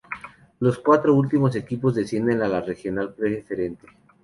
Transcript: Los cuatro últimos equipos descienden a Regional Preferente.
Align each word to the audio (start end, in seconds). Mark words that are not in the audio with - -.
Los 0.61 0.79
cuatro 0.79 1.13
últimos 1.13 1.55
equipos 1.55 1.93
descienden 1.93 2.41
a 2.41 2.59
Regional 2.59 3.13
Preferente. 3.13 3.85